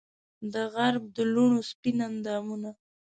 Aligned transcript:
دغرب 0.53 1.03
د 1.15 1.17
لوڼو 1.33 1.59
سپین 1.69 1.97
اندامونه 2.09 2.69